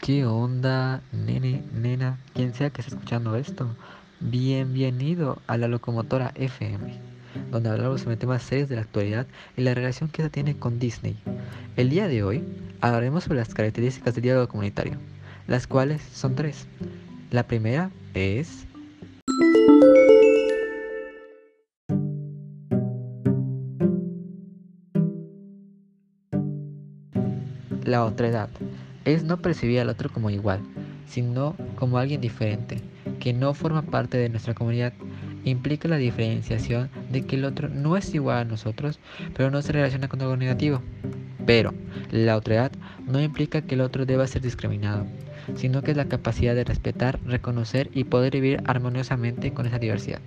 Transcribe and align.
¿Qué 0.00 0.24
onda, 0.24 1.02
nene, 1.12 1.62
nena, 1.74 2.18
quien 2.32 2.54
sea 2.54 2.70
que 2.70 2.80
esté 2.80 2.94
escuchando 2.94 3.36
esto? 3.36 3.68
Bienvenido 4.20 5.42
a 5.46 5.58
la 5.58 5.68
locomotora 5.68 6.32
FM, 6.36 6.94
donde 7.50 7.68
hablamos 7.68 8.02
sobre 8.02 8.16
temas 8.16 8.42
serios 8.42 8.68
de 8.68 8.76
la 8.76 8.82
actualidad 8.82 9.26
y 9.56 9.62
la 9.62 9.74
relación 9.74 10.08
que 10.08 10.22
se 10.22 10.30
tiene 10.30 10.56
con 10.56 10.78
Disney. 10.78 11.16
El 11.76 11.90
día 11.90 12.08
de 12.08 12.22
hoy 12.22 12.44
hablaremos 12.80 13.24
sobre 13.24 13.40
las 13.40 13.52
características 13.52 14.14
del 14.14 14.22
diálogo 14.22 14.48
comunitario, 14.48 14.96
las 15.46 15.66
cuales 15.66 16.00
son 16.00 16.36
tres. 16.36 16.68
La 17.30 17.42
primera 17.42 17.90
es... 18.14 18.66
La 27.84 28.04
otra 28.04 28.28
edad 28.28 28.48
es 29.04 29.24
no 29.24 29.40
percibir 29.40 29.80
al 29.80 29.88
otro 29.88 30.10
como 30.10 30.30
igual, 30.30 30.60
sino 31.06 31.56
como 31.76 31.98
alguien 31.98 32.20
diferente, 32.20 32.80
que 33.20 33.32
no 33.32 33.54
forma 33.54 33.82
parte 33.82 34.18
de 34.18 34.28
nuestra 34.28 34.54
comunidad. 34.54 34.92
Implica 35.44 35.88
la 35.88 35.96
diferenciación 35.96 36.90
de 37.10 37.22
que 37.22 37.36
el 37.36 37.44
otro 37.44 37.68
no 37.68 37.96
es 37.96 38.14
igual 38.14 38.38
a 38.38 38.44
nosotros, 38.44 39.00
pero 39.34 39.50
no 39.50 39.62
se 39.62 39.72
relaciona 39.72 40.08
con 40.08 40.20
algo 40.20 40.36
negativo. 40.36 40.82
Pero 41.46 41.72
la 42.10 42.36
otredad 42.36 42.72
no 43.06 43.22
implica 43.22 43.62
que 43.62 43.74
el 43.74 43.80
otro 43.80 44.04
deba 44.04 44.26
ser 44.26 44.42
discriminado, 44.42 45.06
sino 45.54 45.82
que 45.82 45.92
es 45.92 45.96
la 45.96 46.08
capacidad 46.08 46.54
de 46.54 46.64
respetar, 46.64 47.18
reconocer 47.24 47.88
y 47.94 48.04
poder 48.04 48.34
vivir 48.34 48.62
armoniosamente 48.66 49.52
con 49.54 49.66
esa 49.66 49.78
diversidad. 49.78 50.20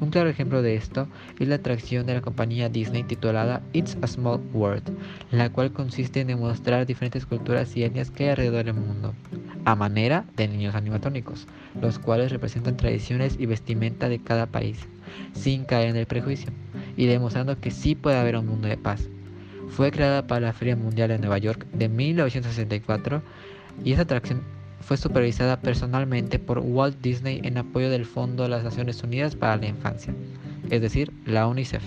Un 0.00 0.10
claro 0.10 0.28
ejemplo 0.28 0.62
de 0.62 0.76
esto 0.76 1.08
es 1.38 1.48
la 1.48 1.56
atracción 1.56 2.06
de 2.06 2.14
la 2.14 2.20
compañía 2.20 2.68
Disney 2.68 3.02
titulada 3.02 3.62
It's 3.72 3.96
a 4.02 4.06
Small 4.06 4.40
World, 4.52 4.96
la 5.30 5.50
cual 5.50 5.72
consiste 5.72 6.20
en 6.20 6.28
demostrar 6.28 6.86
diferentes 6.86 7.26
culturas 7.26 7.76
y 7.76 7.84
etnias 7.84 8.10
que 8.10 8.24
hay 8.24 8.30
alrededor 8.30 8.64
del 8.64 8.74
mundo, 8.74 9.14
a 9.64 9.74
manera 9.74 10.24
de 10.36 10.48
niños 10.48 10.74
animatrónicos, 10.74 11.46
los 11.80 11.98
cuales 11.98 12.30
representan 12.30 12.76
tradiciones 12.76 13.36
y 13.38 13.46
vestimenta 13.46 14.08
de 14.08 14.20
cada 14.20 14.46
país, 14.46 14.78
sin 15.32 15.64
caer 15.64 15.90
en 15.90 15.96
el 15.96 16.06
prejuicio, 16.06 16.50
y 16.96 17.06
demostrando 17.06 17.60
que 17.60 17.70
sí 17.70 17.94
puede 17.94 18.18
haber 18.18 18.36
un 18.36 18.46
mundo 18.46 18.68
de 18.68 18.76
paz. 18.76 19.08
Fue 19.68 19.90
creada 19.90 20.26
para 20.26 20.46
la 20.46 20.52
Feria 20.52 20.76
Mundial 20.76 21.08
de 21.08 21.18
Nueva 21.18 21.38
York 21.38 21.66
de 21.72 21.88
1964 21.88 23.22
y 23.84 23.92
esta 23.92 24.02
atracción 24.02 24.42
fue 24.82 24.96
supervisada 24.96 25.60
personalmente 25.60 26.38
por 26.38 26.58
Walt 26.58 27.00
Disney 27.00 27.40
en 27.44 27.58
apoyo 27.58 27.88
del 27.88 28.04
Fondo 28.04 28.42
de 28.42 28.48
las 28.48 28.64
Naciones 28.64 29.02
Unidas 29.02 29.36
para 29.36 29.56
la 29.56 29.66
Infancia, 29.66 30.14
es 30.70 30.80
decir, 30.82 31.12
la 31.24 31.46
UNICEF. 31.46 31.82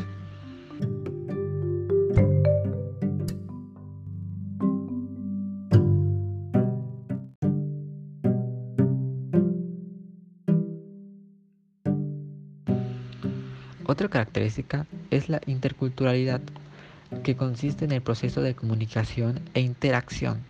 Otra 13.88 14.10
característica 14.10 14.88
es 15.12 15.30
la 15.30 15.40
interculturalidad, 15.46 16.42
que 17.23 17.36
consiste 17.36 17.86
en 17.86 17.92
el 17.92 18.02
proceso 18.02 18.42
de 18.42 18.56
comunicación 18.56 19.40
e 19.54 19.62
interacción 19.62 20.42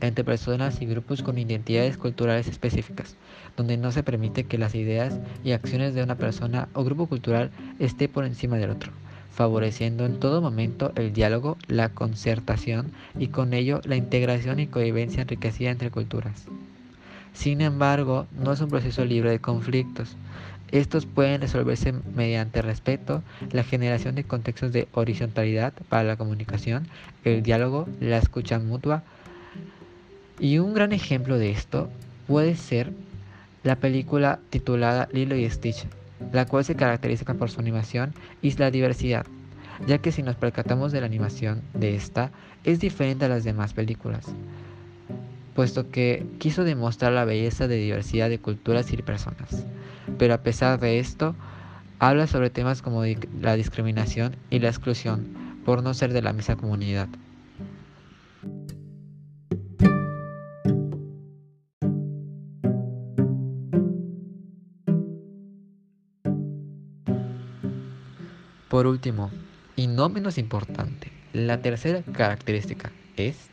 entre 0.00 0.24
personas 0.24 0.80
y 0.80 0.86
grupos 0.86 1.22
con 1.22 1.38
identidades 1.38 1.96
culturales 1.96 2.48
específicas, 2.48 3.16
donde 3.56 3.76
no 3.76 3.92
se 3.92 4.02
permite 4.02 4.44
que 4.44 4.58
las 4.58 4.74
ideas 4.74 5.18
y 5.44 5.52
acciones 5.52 5.94
de 5.94 6.02
una 6.02 6.16
persona 6.16 6.68
o 6.74 6.84
grupo 6.84 7.06
cultural 7.06 7.50
esté 7.78 8.08
por 8.08 8.24
encima 8.24 8.56
del 8.56 8.70
otro, 8.70 8.92
favoreciendo 9.32 10.06
en 10.06 10.20
todo 10.20 10.40
momento 10.40 10.92
el 10.96 11.12
diálogo, 11.12 11.56
la 11.68 11.88
concertación 11.88 12.92
y 13.18 13.28
con 13.28 13.54
ello 13.54 13.80
la 13.84 13.96
integración 13.96 14.60
y 14.60 14.66
convivencia 14.66 15.22
enriquecida 15.22 15.70
entre 15.70 15.90
culturas. 15.90 16.46
Sin 17.34 17.60
embargo, 17.60 18.26
no 18.32 18.52
es 18.52 18.60
un 18.60 18.68
proceso 18.68 19.04
libre 19.04 19.30
de 19.30 19.38
conflictos. 19.38 20.16
Estos 20.70 21.06
pueden 21.06 21.40
resolverse 21.40 21.92
mediante 22.14 22.62
respeto, 22.62 23.22
la 23.52 23.62
generación 23.62 24.14
de 24.14 24.24
contextos 24.24 24.72
de 24.72 24.88
horizontalidad 24.92 25.72
para 25.88 26.04
la 26.04 26.16
comunicación, 26.16 26.86
el 27.24 27.42
diálogo, 27.42 27.88
la 28.00 28.18
escucha 28.18 28.58
mutua, 28.58 29.02
y 30.38 30.58
un 30.58 30.74
gran 30.74 30.92
ejemplo 30.92 31.38
de 31.38 31.50
esto 31.50 31.90
puede 32.26 32.56
ser 32.56 32.92
la 33.62 33.76
película 33.76 34.40
titulada 34.50 35.08
Lilo 35.12 35.36
y 35.36 35.48
Stitch, 35.48 35.86
la 36.32 36.46
cual 36.46 36.64
se 36.64 36.74
caracteriza 36.74 37.34
por 37.34 37.50
su 37.50 37.60
animación 37.60 38.12
y 38.40 38.52
la 38.56 38.70
diversidad, 38.70 39.26
ya 39.86 39.98
que 39.98 40.12
si 40.12 40.22
nos 40.22 40.36
percatamos 40.36 40.92
de 40.92 41.00
la 41.00 41.06
animación 41.06 41.62
de 41.74 41.94
esta, 41.94 42.30
es 42.64 42.80
diferente 42.80 43.24
a 43.24 43.28
las 43.28 43.44
demás 43.44 43.72
películas, 43.72 44.26
puesto 45.54 45.90
que 45.90 46.26
quiso 46.38 46.64
demostrar 46.64 47.12
la 47.12 47.24
belleza 47.24 47.68
de 47.68 47.76
diversidad 47.76 48.28
de 48.28 48.38
culturas 48.38 48.92
y 48.92 48.96
personas. 48.98 49.64
Pero 50.18 50.34
a 50.34 50.42
pesar 50.42 50.80
de 50.80 50.98
esto, 50.98 51.34
habla 51.98 52.26
sobre 52.26 52.50
temas 52.50 52.82
como 52.82 53.04
la 53.40 53.54
discriminación 53.54 54.36
y 54.50 54.58
la 54.58 54.68
exclusión 54.68 55.28
por 55.64 55.82
no 55.82 55.94
ser 55.94 56.12
de 56.12 56.22
la 56.22 56.32
misma 56.32 56.56
comunidad. 56.56 57.08
Por 68.72 68.86
último, 68.86 69.30
y 69.76 69.86
no 69.86 70.08
menos 70.08 70.38
importante, 70.38 71.12
la 71.34 71.60
tercera 71.60 72.00
característica 72.10 72.90
es 73.18 73.50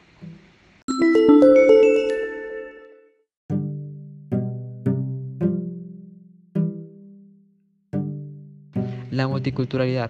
la 9.11 9.27
multiculturalidad, 9.27 10.09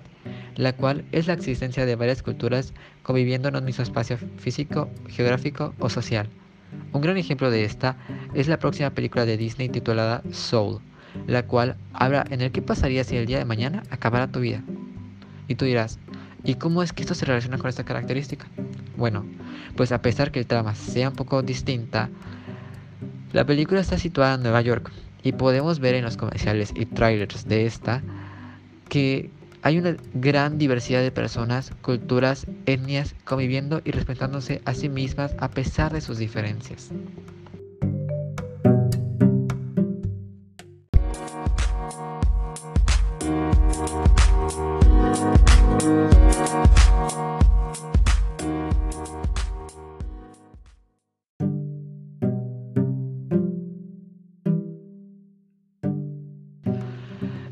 la 0.55 0.73
cual 0.73 1.03
es 1.11 1.25
la 1.25 1.33
existencia 1.33 1.87
de 1.87 1.95
varias 1.95 2.21
culturas 2.21 2.75
conviviendo 3.01 3.47
en 3.47 3.55
un 3.55 3.65
mismo 3.65 3.81
espacio 3.81 4.19
físico, 4.37 4.91
geográfico 5.07 5.73
o 5.79 5.89
social. 5.89 6.29
Un 6.93 7.01
gran 7.01 7.17
ejemplo 7.17 7.49
de 7.49 7.63
esta 7.63 7.97
es 8.35 8.47
la 8.47 8.59
próxima 8.59 8.91
película 8.91 9.25
de 9.25 9.37
Disney 9.37 9.69
titulada 9.69 10.21
Soul, 10.29 10.81
la 11.25 11.47
cual 11.47 11.77
habla 11.93 12.25
en 12.29 12.41
el 12.41 12.51
qué 12.51 12.61
pasaría 12.61 13.03
si 13.03 13.17
el 13.17 13.25
día 13.25 13.39
de 13.39 13.45
mañana 13.45 13.81
acabara 13.89 14.31
tu 14.31 14.41
vida. 14.41 14.63
Y 15.49 15.55
tú 15.55 15.65
dirás, 15.65 15.99
¿y 16.43 16.55
cómo 16.55 16.83
es 16.83 16.93
que 16.93 17.01
esto 17.01 17.15
se 17.15 17.25
relaciona 17.25 17.57
con 17.57 17.69
esta 17.69 17.83
característica? 17.83 18.47
Bueno, 18.95 19.25
pues 19.75 19.91
a 19.91 20.01
pesar 20.01 20.31
que 20.31 20.39
el 20.39 20.45
trama 20.45 20.75
sea 20.75 21.09
un 21.09 21.15
poco 21.15 21.41
distinta, 21.41 22.11
la 23.33 23.45
película 23.45 23.81
está 23.81 23.97
situada 23.97 24.35
en 24.35 24.43
Nueva 24.43 24.61
York 24.61 24.91
y 25.23 25.31
podemos 25.31 25.79
ver 25.79 25.95
en 25.95 26.05
los 26.05 26.17
comerciales 26.17 26.71
y 26.75 26.85
trailers 26.85 27.47
de 27.47 27.65
esta 27.65 28.03
que 28.89 29.31
hay 29.63 29.79
una 29.79 29.97
gran 30.13 30.59
diversidad 30.59 31.01
de 31.01 31.11
personas, 31.11 31.71
culturas, 31.81 32.45
etnias 32.67 33.15
conviviendo 33.25 33.81
y 33.83 33.91
respetándose 33.91 34.61
a 34.65 34.75
sí 34.75 34.87
mismas 34.87 35.35
a 35.39 35.49
pesar 35.49 35.91
de 35.91 36.01
sus 36.01 36.19
diferencias. 36.19 36.91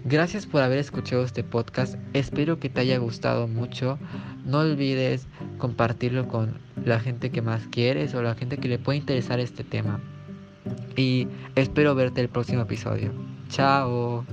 Gracias 0.10 0.46
por 0.46 0.62
haber 0.62 0.78
escuchado 0.78 1.26
este 1.26 1.44
podcast. 1.44 1.96
Espero 2.14 2.60
que 2.60 2.70
te 2.70 2.80
haya 2.80 2.98
gustado 2.98 3.46
mucho. 3.46 4.00
No 4.46 4.60
olvides 4.60 5.28
compartirlo 5.58 6.30
con 6.30 6.60
la 6.86 7.02
gente 7.02 7.30
que 7.30 7.42
más 7.42 7.68
quieres 7.68 8.16
o 8.16 8.22
la 8.22 8.34
gente 8.34 8.58
que 8.58 8.70
le 8.70 8.80
puede 8.80 9.00
interesar 9.00 9.42
este 9.42 9.66
tema. 9.66 10.00
Y 10.96 11.28
espero 11.56 11.94
verte 11.94 12.22
el 12.22 12.30
próximo 12.30 12.62
episodio. 12.62 13.12
Chao. 13.50 14.26